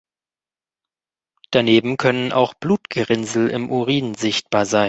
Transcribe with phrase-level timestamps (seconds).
[1.51, 4.79] Daneben können auch Blutgerinnsel im Urin sichtbar sein.